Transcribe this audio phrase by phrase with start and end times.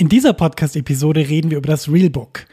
[0.00, 2.46] In dieser Podcast-Episode reden wir über das Realbook.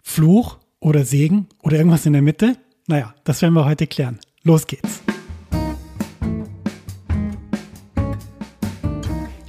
[0.00, 2.56] Fluch oder Segen oder irgendwas in der Mitte?
[2.86, 4.20] Naja, das werden wir heute klären.
[4.42, 5.03] Los geht's.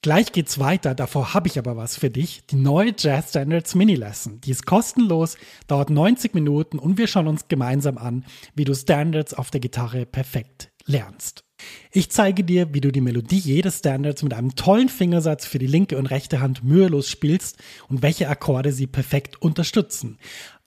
[0.00, 2.46] Gleich geht's weiter, davor habe ich aber was für dich.
[2.46, 4.40] Die neue Jazz Standards Mini Lesson.
[4.40, 9.34] Die ist kostenlos, dauert 90 Minuten und wir schauen uns gemeinsam an, wie du Standards
[9.34, 11.42] auf der Gitarre perfekt lernst.
[11.90, 15.66] Ich zeige dir, wie du die Melodie jedes Standards mit einem tollen Fingersatz für die
[15.66, 17.58] linke und rechte Hand mühelos spielst
[17.88, 20.18] und welche Akkorde sie perfekt unterstützen.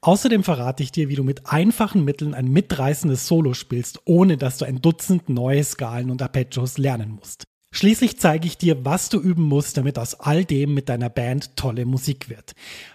[0.02, 4.58] Außerdem verrate ich dir, wie du mit einfachen Mitteln ein mitreißendes Solo spielst, ohne dass
[4.58, 7.46] du ein Dutzend neue Skalen und Arpeggios lernen musst.
[7.74, 11.56] Schließlich zeige ich dir, was du üben musst, damit aus all dem mit deiner Band
[11.56, 12.52] tolle Musik wird.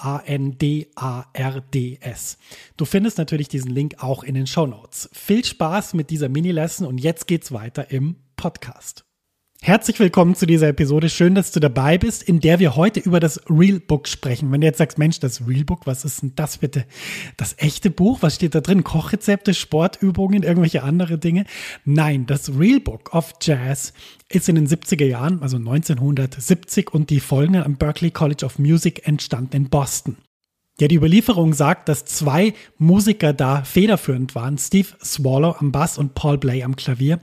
[2.78, 5.10] Du findest natürlich diesen Link auch in den Show Notes.
[5.14, 9.06] Viel Spaß mit dieser Mini-Lesson und jetzt geht's weiter im Podcast.
[9.64, 11.08] Herzlich willkommen zu dieser Episode.
[11.08, 14.52] Schön, dass du dabei bist, in der wir heute über das Realbook sprechen.
[14.52, 16.84] Wenn du jetzt sagst, Mensch, das Realbook, was ist denn das bitte?
[17.38, 18.24] Das echte Buch?
[18.24, 18.84] Was steht da drin?
[18.84, 21.46] Kochrezepte, Sportübungen, irgendwelche andere Dinge?
[21.86, 23.94] Nein, das Realbook of Jazz
[24.30, 29.08] ist in den 70er Jahren, also 1970 und die folgenden am Berklee College of Music
[29.08, 30.18] entstanden in Boston.
[30.82, 36.16] Ja, die Überlieferung sagt, dass zwei Musiker da federführend waren, Steve Swallow am Bass und
[36.16, 37.20] Paul Bley am Klavier.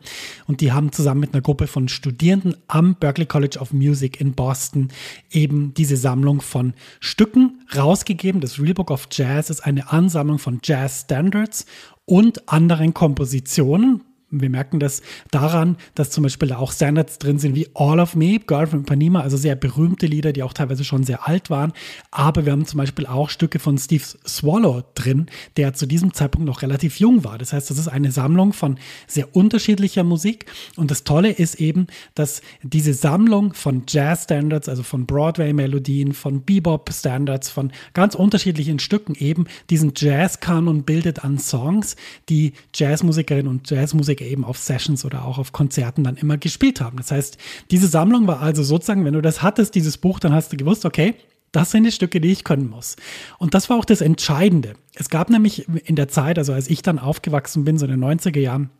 [0.46, 4.34] Und die haben zusammen mit einer Gruppe von Studierenden am Berklee College of Music in
[4.34, 4.90] Boston
[5.32, 8.40] eben diese Sammlung von Stücken rausgegeben.
[8.40, 11.66] Das Real Book of Jazz ist eine Ansammlung von Jazz Standards
[12.04, 17.68] und anderen Kompositionen, wir merken das daran, dass zum Beispiel auch Standards drin sind wie
[17.74, 21.26] All of Me, Girl from Ipanema, also sehr berühmte Lieder, die auch teilweise schon sehr
[21.26, 21.72] alt waren.
[22.10, 26.46] Aber wir haben zum Beispiel auch Stücke von Steve Swallow drin, der zu diesem Zeitpunkt
[26.46, 27.38] noch relativ jung war.
[27.38, 30.46] Das heißt, das ist eine Sammlung von sehr unterschiedlicher Musik.
[30.76, 37.48] Und das Tolle ist eben, dass diese Sammlung von Jazz-Standards, also von Broadway-Melodien, von Bebop-Standards,
[37.48, 41.96] von ganz unterschiedlichen Stücken eben diesen Jazz-Kanon bildet an Songs,
[42.28, 46.80] die Jazzmusikerinnen und Jazzmusiker Musiker eben auf Sessions oder auch auf Konzerten dann immer gespielt
[46.80, 46.96] haben.
[46.98, 47.38] Das heißt,
[47.70, 50.84] diese Sammlung war also sozusagen, wenn du das hattest, dieses Buch, dann hast du gewusst,
[50.84, 51.14] okay,
[51.52, 52.96] das sind die Stücke, die ich können muss.
[53.38, 54.74] Und das war auch das Entscheidende.
[54.94, 58.04] Es gab nämlich in der Zeit, also als ich dann aufgewachsen bin, so in den
[58.04, 58.70] 90er Jahren,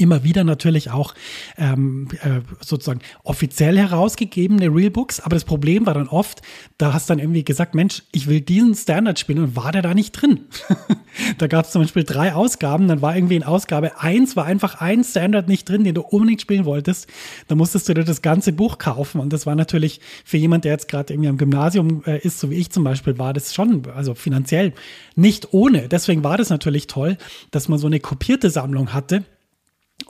[0.00, 1.14] immer wieder natürlich auch
[1.58, 5.20] ähm, äh, sozusagen offiziell herausgegebene Realbooks.
[5.20, 6.42] Aber das Problem war dann oft,
[6.78, 9.94] da hast dann irgendwie gesagt, Mensch, ich will diesen Standard spielen und war der da
[9.94, 10.46] nicht drin.
[11.38, 14.80] da gab es zum Beispiel drei Ausgaben, dann war irgendwie in Ausgabe eins war einfach
[14.80, 17.06] ein Standard nicht drin, den du unbedingt spielen wolltest.
[17.48, 20.72] Da musstest du dir das ganze Buch kaufen und das war natürlich für jemand, der
[20.72, 23.82] jetzt gerade irgendwie am Gymnasium äh, ist, so wie ich zum Beispiel, war das schon,
[23.94, 24.72] also finanziell
[25.14, 25.88] nicht ohne.
[25.88, 27.18] Deswegen war das natürlich toll,
[27.50, 29.24] dass man so eine kopierte Sammlung hatte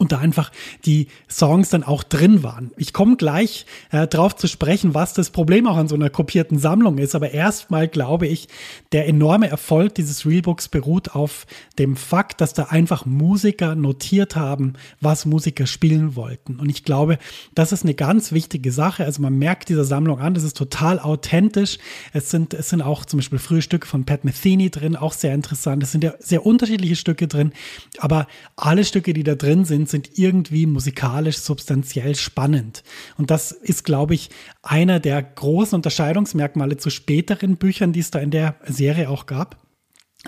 [0.00, 0.50] und da einfach
[0.86, 2.70] die Songs dann auch drin waren.
[2.78, 6.58] Ich komme gleich äh, drauf zu sprechen, was das Problem auch an so einer kopierten
[6.58, 7.14] Sammlung ist.
[7.14, 8.48] Aber erstmal glaube ich,
[8.92, 11.46] der enorme Erfolg dieses Realbooks beruht auf
[11.78, 14.72] dem Fakt, dass da einfach Musiker notiert haben,
[15.02, 16.58] was Musiker spielen wollten.
[16.58, 17.18] Und ich glaube,
[17.54, 19.04] das ist eine ganz wichtige Sache.
[19.04, 21.76] Also man merkt dieser Sammlung an, das ist total authentisch.
[22.14, 25.34] Es sind, es sind auch zum Beispiel frühe Stücke von Pat Metheny drin, auch sehr
[25.34, 25.82] interessant.
[25.82, 27.52] Es sind ja sehr unterschiedliche Stücke drin,
[27.98, 32.82] aber alle Stücke, die da drin sind, sind, irgendwie musikalisch substanziell spannend.
[33.18, 34.30] Und das ist, glaube ich,
[34.62, 39.56] einer der großen Unterscheidungsmerkmale zu späteren Büchern, die es da in der Serie auch gab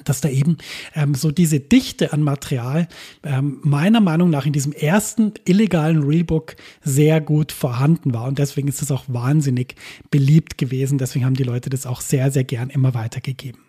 [0.05, 0.57] dass da eben
[0.95, 2.89] ähm, so diese Dichte an Material
[3.25, 8.27] ähm, meiner Meinung nach in diesem ersten illegalen Realbook sehr gut vorhanden war.
[8.27, 9.77] Und deswegen ist es auch wahnsinnig
[10.11, 10.97] beliebt gewesen.
[10.97, 13.61] Deswegen haben die Leute das auch sehr, sehr gern immer weitergegeben.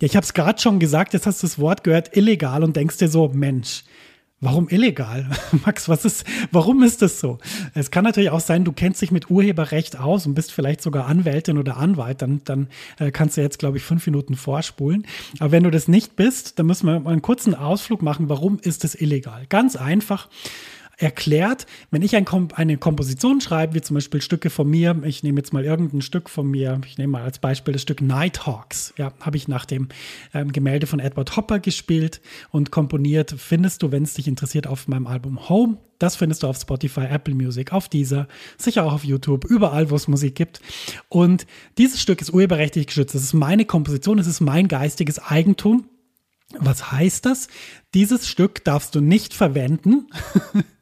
[0.00, 2.76] Ja, ich habe es gerade schon gesagt, jetzt hast du das Wort gehört, illegal und
[2.76, 3.82] denkst dir so, Mensch,
[4.40, 5.30] Warum illegal?
[5.64, 7.38] Max, was ist, warum ist das so?
[7.72, 11.06] Es kann natürlich auch sein, du kennst dich mit Urheberrecht aus und bist vielleicht sogar
[11.06, 12.68] Anwältin oder Anwalt, dann, dann
[12.98, 15.06] äh, kannst du jetzt, glaube ich, fünf Minuten vorspulen.
[15.38, 18.28] Aber wenn du das nicht bist, dann müssen wir mal einen kurzen Ausflug machen.
[18.28, 19.46] Warum ist es illegal?
[19.48, 20.28] Ganz einfach.
[20.96, 25.22] Erklärt, wenn ich ein Kom eine Komposition schreibe, wie zum Beispiel Stücke von mir, ich
[25.22, 28.94] nehme jetzt mal irgendein Stück von mir, ich nehme mal als Beispiel das Stück Nighthawks,
[28.96, 29.88] ja, habe ich nach dem
[30.32, 34.88] ähm, Gemälde von Edward Hopper gespielt und komponiert, findest du, wenn es dich interessiert, auf
[34.88, 35.78] meinem Album Home.
[35.98, 38.28] Das findest du auf Spotify, Apple Music, auf dieser,
[38.58, 40.60] sicher auch auf YouTube, überall, wo es Musik gibt.
[41.08, 41.46] Und
[41.78, 43.14] dieses Stück ist urheberrechtlich geschützt.
[43.14, 45.86] Das ist meine Komposition, es ist mein geistiges Eigentum.
[46.58, 47.48] Was heißt das?
[47.94, 50.08] Dieses Stück darfst du nicht verwenden.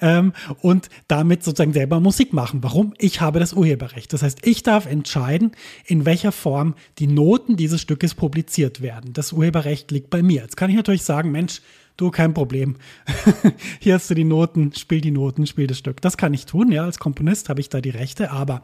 [0.00, 2.62] ähm, und damit sozusagen selber Musik machen.
[2.62, 2.94] Warum?
[2.98, 4.12] Ich habe das Urheberrecht.
[4.12, 5.52] Das heißt, ich darf entscheiden,
[5.86, 9.12] in welcher Form die Noten dieses Stückes publiziert werden.
[9.12, 10.42] Das Urheberrecht liegt bei mir.
[10.42, 11.60] Jetzt kann ich natürlich sagen, Mensch,
[11.98, 12.76] du, kein Problem.
[13.80, 16.00] Hier hast du die Noten, spiel die Noten, spiel das Stück.
[16.00, 18.62] Das kann ich tun, ja, als Komponist habe ich da die Rechte, aber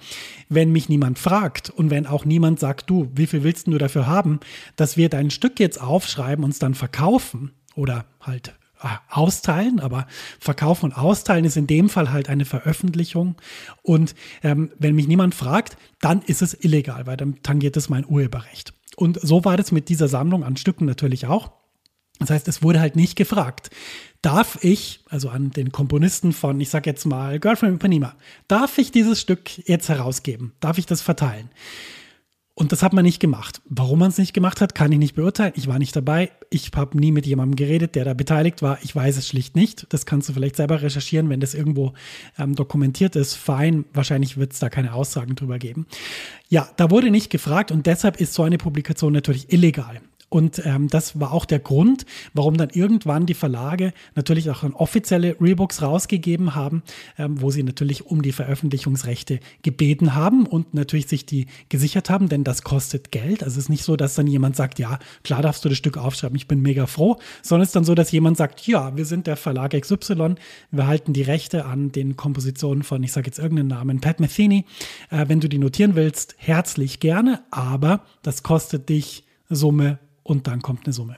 [0.49, 4.07] wenn mich niemand fragt und wenn auch niemand sagt, du, wie viel willst du dafür
[4.07, 4.41] haben,
[4.77, 8.55] dass wir dein Stück jetzt aufschreiben und es dann verkaufen oder halt
[9.11, 10.07] austeilen, aber
[10.39, 13.37] verkaufen und austeilen ist in dem Fall halt eine Veröffentlichung.
[13.83, 18.07] Und ähm, wenn mich niemand fragt, dann ist es illegal, weil dann tangiert es mein
[18.07, 18.75] Urheberrecht.
[18.97, 21.51] Und so war das mit dieser Sammlung an Stücken natürlich auch.
[22.21, 23.71] Das heißt, es wurde halt nicht gefragt.
[24.23, 28.15] Darf ich, also an den Komponisten von, ich sag jetzt mal, Girlfriend Ipanema,
[28.47, 30.53] darf ich dieses Stück jetzt herausgeben?
[30.61, 31.51] Darf ich das verteilen?
[32.57, 33.61] Und das hat man nicht gemacht.
[33.65, 35.53] Warum man es nicht gemacht hat, kann ich nicht beurteilen.
[35.57, 36.31] Ich war nicht dabei.
[36.51, 38.79] Ich habe nie mit jemandem geredet, der da beteiligt war.
[38.83, 39.87] Ich weiß es schlicht nicht.
[39.89, 41.95] Das kannst du vielleicht selber recherchieren, wenn das irgendwo
[42.39, 43.35] ähm, dokumentiert ist.
[43.35, 45.87] Fein, wahrscheinlich wird es da keine Aussagen drüber geben.
[46.49, 50.01] Ja, da wurde nicht gefragt und deshalb ist so eine Publikation natürlich illegal.
[50.35, 55.37] Und ähm, das war auch der Grund, warum dann irgendwann die Verlage natürlich auch offizielle
[55.41, 56.83] Rebooks rausgegeben haben,
[57.17, 62.29] ähm, wo sie natürlich um die Veröffentlichungsrechte gebeten haben und natürlich sich die gesichert haben,
[62.29, 63.45] denn das kostet Geld.
[63.45, 65.99] Also es ist nicht so, dass dann jemand sagt, ja, klar darfst du das Stück
[65.99, 69.05] aufschreiben, ich bin mega froh, sondern es ist dann so, dass jemand sagt, ja, wir
[69.05, 70.35] sind der Verlag XY,
[70.73, 74.65] wir halten die Rechte an den Kompositionen von, ich sage jetzt irgendeinen Namen, Pat Metheny.
[75.11, 80.61] Äh, wenn du die notieren willst, herzlich gerne, aber das kostet dich Summe und dann
[80.61, 81.17] kommt eine Summe.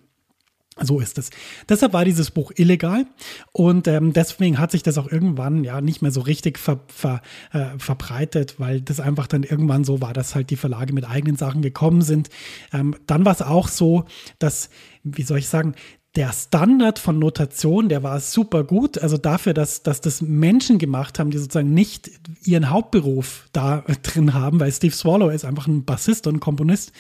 [0.79, 1.31] So ist es.
[1.71, 3.07] Deshalb war dieses Buch illegal
[3.53, 7.23] und ähm, deswegen hat sich das auch irgendwann ja nicht mehr so richtig ver, ver,
[7.53, 11.37] äh, verbreitet, weil das einfach dann irgendwann so war, dass halt die Verlage mit eigenen
[11.37, 12.29] Sachen gekommen sind.
[12.75, 14.05] Ähm, dann war es auch so,
[14.39, 14.69] dass,
[15.03, 15.75] wie soll ich sagen,
[16.17, 18.99] der Standard von Notation, der war super gut.
[18.99, 22.11] Also dafür, dass, dass das Menschen gemacht haben, die sozusagen nicht
[22.43, 26.93] ihren Hauptberuf da drin haben, weil Steve Swallow ist einfach ein Bassist und ein Komponist,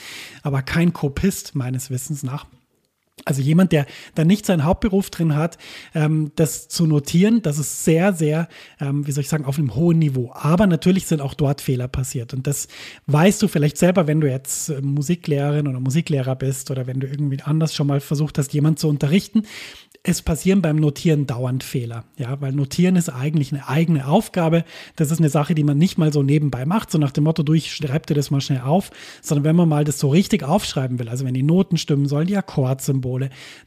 [0.42, 2.46] aber kein Kopist meines Wissens nach.
[3.26, 5.58] Also jemand, der da nicht seinen Hauptberuf drin hat,
[5.94, 8.49] ähm, das zu notieren, das ist sehr, sehr,
[8.81, 10.31] ähm, wie soll ich sagen, auf einem hohen Niveau.
[10.32, 12.32] Aber natürlich sind auch dort Fehler passiert.
[12.32, 12.69] Und das
[13.06, 17.08] weißt du vielleicht selber, wenn du jetzt äh, Musiklehrerin oder Musiklehrer bist oder wenn du
[17.08, 19.43] irgendwie anders schon mal versucht hast, jemanden zu unterrichten
[20.08, 22.05] es passieren beim Notieren dauernd Fehler.
[22.17, 24.64] Ja, weil Notieren ist eigentlich eine eigene Aufgabe.
[24.94, 27.43] Das ist eine Sache, die man nicht mal so nebenbei macht, so nach dem Motto,
[27.43, 28.90] du, ich schreib dir das mal schnell auf,
[29.20, 32.29] sondern wenn man mal das so richtig aufschreiben will, also wenn die Noten stimmen sollen,
[32.29, 33.15] die Akkordsymbole,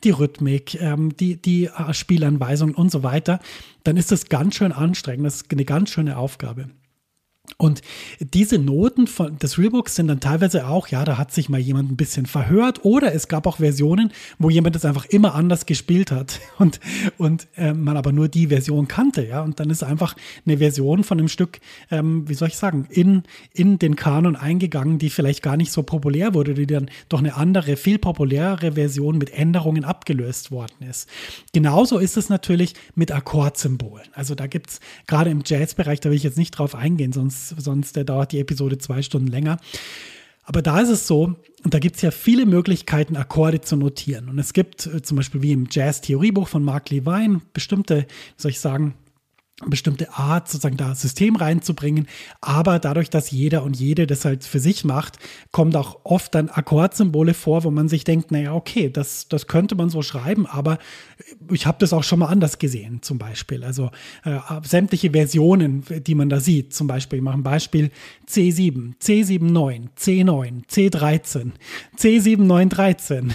[0.03, 3.39] die Rhythmik, ähm, die, die äh, Spielanweisungen und so weiter,
[3.83, 5.25] dann ist das ganz schön anstrengend.
[5.25, 6.69] Das ist eine ganz schöne Aufgabe.
[7.57, 7.81] Und
[8.19, 11.91] diese Noten von, des Realbooks sind dann teilweise auch, ja, da hat sich mal jemand
[11.91, 16.11] ein bisschen verhört oder es gab auch Versionen, wo jemand das einfach immer anders gespielt
[16.11, 16.79] hat und,
[17.17, 19.41] und äh, man aber nur die Version kannte, ja.
[19.41, 20.15] Und dann ist einfach
[20.45, 21.59] eine Version von einem Stück,
[21.91, 23.23] ähm, wie soll ich sagen, in,
[23.53, 27.35] in den Kanon eingegangen, die vielleicht gar nicht so populär wurde, die dann doch eine
[27.35, 31.09] andere, viel populärere Version mit Änderungen abgelöst worden ist.
[31.53, 34.07] Genauso ist es natürlich mit Akkordsymbolen.
[34.13, 37.38] Also da gibt es gerade im Jazzbereich, da will ich jetzt nicht drauf eingehen, sonst
[37.47, 39.57] sonst der dauert die Episode zwei Stunden länger.
[40.43, 44.29] Aber da ist es so, und da gibt es ja viele Möglichkeiten, Akkorde zu notieren.
[44.29, 48.59] Und es gibt äh, zum Beispiel wie im Jazz-Theoriebuch von Mark Levine bestimmte, soll ich
[48.59, 48.95] sagen,
[49.65, 52.07] bestimmte Art, sozusagen da System reinzubringen.
[52.39, 55.19] Aber dadurch, dass jeder und jede das halt für sich macht,
[55.51, 59.75] kommt auch oft dann Akkordsymbole vor, wo man sich denkt, naja, okay, das, das könnte
[59.75, 60.77] man so schreiben, aber
[61.51, 63.63] ich habe das auch schon mal anders gesehen, zum Beispiel.
[63.63, 63.91] Also
[64.23, 67.91] äh, sämtliche Versionen, die man da sieht, zum Beispiel, ich mache ein Beispiel
[68.27, 71.51] C7, C79, C9, C13,
[71.97, 73.31] C7913,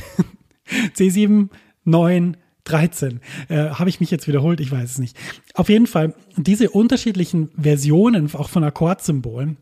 [0.97, 1.49] C7,
[1.85, 3.21] 9, 13.
[3.49, 4.61] Äh, Habe ich mich jetzt wiederholt?
[4.61, 5.17] Ich weiß es nicht.
[5.55, 9.59] Auf jeden Fall, diese unterschiedlichen Versionen auch von Akkordsymbolen,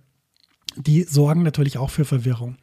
[0.77, 2.57] die sorgen natürlich auch für Verwirrung.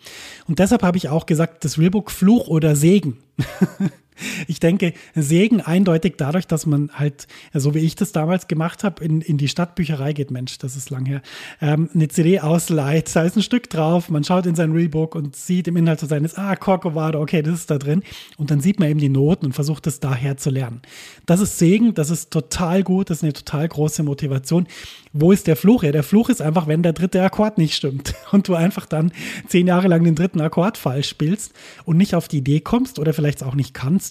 [0.47, 3.17] Und deshalb habe ich auch gesagt, das Realbook Fluch oder Segen.
[4.47, 9.03] Ich denke, Segen eindeutig dadurch, dass man halt, so wie ich das damals gemacht habe,
[9.03, 11.21] in, in die Stadtbücherei geht, Mensch, das ist lang her,
[11.61, 15.35] ähm, eine CD ausleiht, da ist ein Stück drauf, man schaut in sein Realbook und
[15.35, 18.03] sieht im Inhalt so seines, ah, Corcovado, okay, das ist da drin.
[18.37, 20.81] Und dann sieht man eben die Noten und versucht es daher zu lernen.
[21.25, 24.67] Das ist Segen, das ist total gut, das ist eine total große Motivation.
[25.11, 25.83] Wo ist der Fluch?
[25.83, 29.11] Ja, der Fluch ist einfach, wenn der dritte Akkord nicht stimmt und du einfach dann
[29.47, 31.53] zehn Jahre lang den dritten Akkord falsch spielst
[31.85, 34.08] und nicht auf die Idee kommst oder vielleicht auch nicht kannst,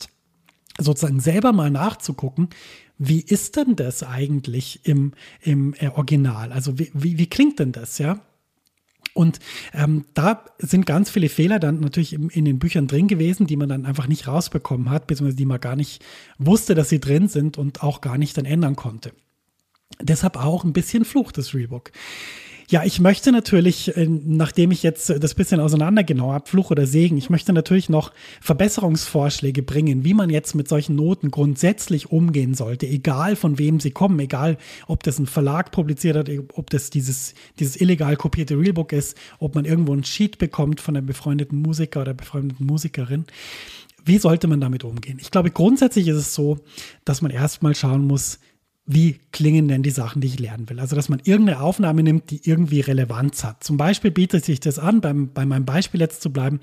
[0.78, 2.48] sozusagen selber mal nachzugucken,
[2.98, 6.52] wie ist denn das eigentlich im, im äh, Original?
[6.52, 8.20] Also wie, wie, wie klingt denn das, ja?
[9.14, 9.40] Und
[9.72, 13.56] ähm, da sind ganz viele Fehler dann natürlich in, in den Büchern drin gewesen, die
[13.56, 16.04] man dann einfach nicht rausbekommen hat, beziehungsweise die man gar nicht
[16.38, 19.12] wusste, dass sie drin sind und auch gar nicht dann ändern konnte.
[20.00, 21.90] Deshalb auch ein bisschen Fluch des Rebook.
[22.70, 27.16] Ja, ich möchte natürlich, äh, nachdem ich jetzt das bisschen auseinandergenommen habe, Fluch oder Segen,
[27.16, 32.86] ich möchte natürlich noch Verbesserungsvorschläge bringen, wie man jetzt mit solchen Noten grundsätzlich umgehen sollte,
[32.86, 37.32] egal von wem sie kommen, egal ob das ein Verlag publiziert hat, ob das dieses,
[37.58, 42.02] dieses illegal kopierte Realbook ist, ob man irgendwo ein Sheet bekommt von einem befreundeten Musiker
[42.02, 43.24] oder befreundeten Musikerin.
[44.04, 45.16] Wie sollte man damit umgehen?
[45.22, 46.58] Ich glaube, grundsätzlich ist es so,
[47.06, 48.40] dass man erstmal schauen muss,
[48.90, 50.80] wie klingen denn die Sachen, die ich lernen will.
[50.80, 53.62] Also, dass man irgendeine Aufnahme nimmt, die irgendwie Relevanz hat.
[53.62, 56.58] Zum Beispiel bietet sich das an, beim, bei meinem Beispiel jetzt zu bleiben,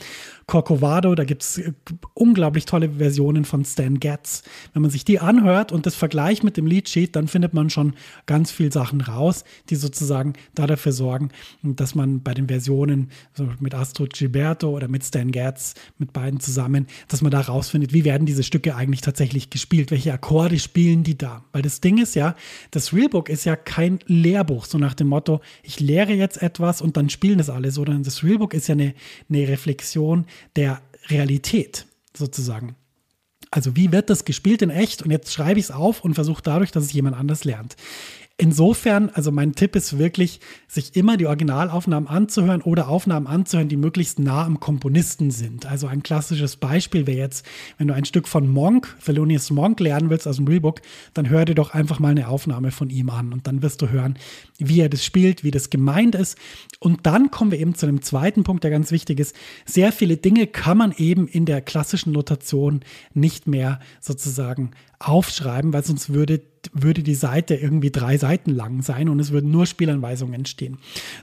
[0.47, 1.73] Corcovado, da gibt es äh,
[2.15, 4.41] unglaublich tolle Versionen von Stan Getz.
[4.73, 7.93] Wenn man sich die anhört und das vergleicht mit dem Leadsheet, dann findet man schon
[8.25, 11.29] ganz viel Sachen raus, die sozusagen da dafür sorgen,
[11.61, 16.39] dass man bei den Versionen so mit Astro Gilberto oder mit Stan Getz, mit beiden
[16.39, 21.03] zusammen, dass man da rausfindet, wie werden diese Stücke eigentlich tatsächlich gespielt, welche Akkorde spielen
[21.03, 21.43] die da.
[21.51, 22.35] Weil das Ding ist, ja,
[22.71, 26.97] das Realbook ist ja kein Lehrbuch, so nach dem Motto, ich lehre jetzt etwas und
[26.97, 28.93] dann spielen das alle, sondern das Realbook ist ja eine,
[29.29, 32.75] eine Reflexion der Realität sozusagen.
[33.51, 35.01] Also wie wird das gespielt in echt?
[35.01, 37.75] Und jetzt schreibe ich es auf und versuche dadurch, dass es jemand anders lernt.
[38.37, 43.77] Insofern, also mein Tipp ist wirklich, sich immer die Originalaufnahmen anzuhören oder Aufnahmen anzuhören, die
[43.77, 45.65] möglichst nah am Komponisten sind.
[45.65, 47.45] Also ein klassisches Beispiel wäre jetzt,
[47.77, 50.81] wenn du ein Stück von Monk, Thelonious Monk lernen willst aus dem Rebook,
[51.13, 53.87] dann hör dir doch einfach mal eine Aufnahme von ihm an und dann wirst du
[53.87, 54.19] hören,
[54.57, 56.37] wie er das spielt, wie das gemeint ist.
[56.79, 59.33] Und dann kommen wir eben zu einem zweiten Punkt, der ganz wichtig ist.
[59.65, 62.81] Sehr viele Dinge kann man eben in der klassischen Notation
[63.13, 66.41] nicht mehr sozusagen aufschreiben, weil sonst würde
[66.73, 70.77] würde die Seite irgendwie drei Seiten lang sein und es würden nur Spielanweisungen entstehen.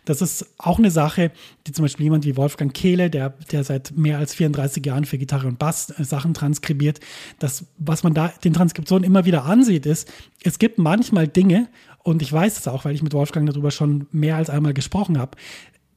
[0.05, 1.31] Das ist auch eine Sache,
[1.67, 5.19] die zum Beispiel jemand wie Wolfgang Kehle, der, der seit mehr als 34 Jahren für
[5.19, 7.01] Gitarre und Bass äh, Sachen transkribiert,
[7.39, 10.11] das, was man da den Transkriptionen immer wieder ansieht, ist,
[10.43, 11.69] es gibt manchmal Dinge,
[12.05, 15.19] und ich weiß es auch, weil ich mit Wolfgang darüber schon mehr als einmal gesprochen
[15.19, 15.37] habe,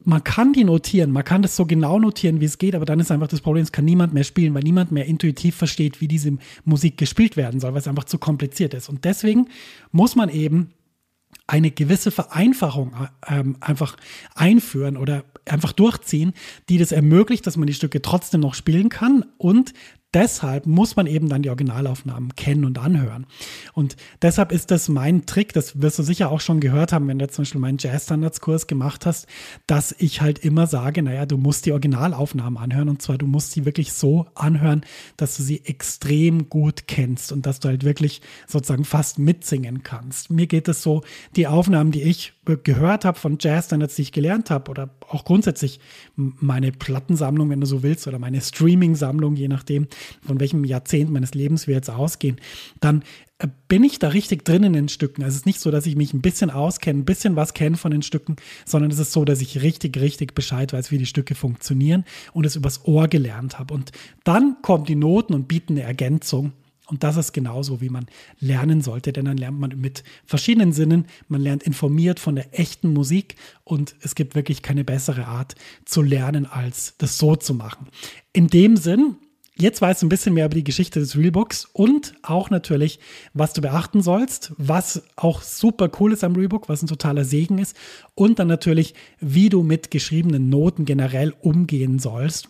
[0.05, 2.99] man kann die notieren, man kann das so genau notieren, wie es geht, aber dann
[2.99, 6.07] ist einfach das Problem, es kann niemand mehr spielen, weil niemand mehr intuitiv versteht, wie
[6.07, 8.87] diese Musik gespielt werden soll, weil es einfach zu kompliziert ist.
[8.87, 9.47] Und deswegen
[9.91, 10.71] muss man eben
[11.47, 13.97] eine gewisse Vereinfachung äh, ähm, einfach
[14.33, 16.33] einführen oder einfach durchziehen,
[16.69, 19.73] die das ermöglicht, dass man die Stücke trotzdem noch spielen kann und
[20.15, 23.27] deshalb muss man eben dann die Originalaufnahmen kennen und anhören.
[23.73, 27.19] Und deshalb ist das mein Trick, das wirst du sicher auch schon gehört haben, wenn
[27.19, 29.27] du zum Beispiel meinen Jazz-Standards-Kurs gemacht hast,
[29.67, 33.51] dass ich halt immer sage, naja, du musst die Originalaufnahmen anhören und zwar du musst
[33.51, 34.85] sie wirklich so anhören,
[35.17, 40.31] dass du sie extrem gut kennst und dass du halt wirklich sozusagen fast mitsingen kannst.
[40.31, 41.03] Mir geht es so,
[41.35, 45.79] die Aufnahmen, die ich gehört habe von Jazz-Standards, die ich gelernt habe oder auch grundsätzlich
[46.15, 49.87] meine Plattensammlung, wenn du so willst, oder meine Streaming-Sammlung, je nachdem,
[50.25, 52.39] von welchem Jahrzehnt meines Lebens wir jetzt ausgehen,
[52.79, 53.03] dann
[53.39, 55.23] äh, bin ich da richtig drin in den Stücken.
[55.23, 57.77] Also es ist nicht so, dass ich mich ein bisschen auskenne, ein bisschen was kenne
[57.77, 61.05] von den Stücken, sondern es ist so, dass ich richtig, richtig Bescheid weiß, wie die
[61.05, 63.73] Stücke funktionieren und es übers Ohr gelernt habe.
[63.73, 63.91] Und
[64.23, 66.53] dann kommen die Noten und bieten eine Ergänzung.
[66.87, 68.05] Und das ist genauso, wie man
[68.39, 72.93] lernen sollte, denn dann lernt man mit verschiedenen Sinnen, man lernt informiert von der echten
[72.93, 77.87] Musik und es gibt wirklich keine bessere Art zu lernen, als das so zu machen.
[78.33, 79.17] In dem Sinn,
[79.57, 82.99] Jetzt weißt du ein bisschen mehr über die Geschichte des Realbooks und auch natürlich,
[83.33, 87.57] was du beachten sollst, was auch super cool ist am Realbook, was ein totaler Segen
[87.57, 87.73] ist
[88.15, 92.49] und dann natürlich, wie du mit geschriebenen Noten generell umgehen sollst.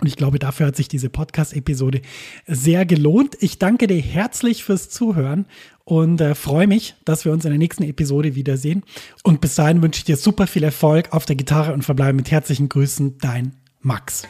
[0.00, 2.02] Und ich glaube, dafür hat sich diese Podcast-Episode
[2.46, 3.36] sehr gelohnt.
[3.40, 5.46] Ich danke dir herzlich fürs Zuhören
[5.84, 8.84] und äh, freue mich, dass wir uns in der nächsten Episode wiedersehen.
[9.22, 12.30] Und bis dahin wünsche ich dir super viel Erfolg auf der Gitarre und verbleibe mit
[12.30, 14.24] herzlichen Grüßen, dein Max.